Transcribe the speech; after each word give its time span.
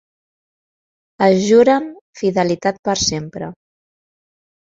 Es 1.25 1.41
juren 1.49 1.85
fidelitat 2.21 2.81
per 2.89 2.97
sempre. 3.03 3.51